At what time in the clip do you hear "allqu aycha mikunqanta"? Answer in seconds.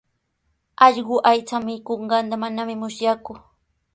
0.85-2.35